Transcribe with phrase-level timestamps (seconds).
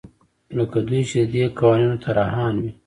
[0.57, 2.71] لکه دوی چې د دې قوانینو طراحان وي.